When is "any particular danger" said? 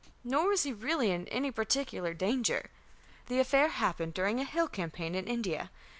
1.27-2.71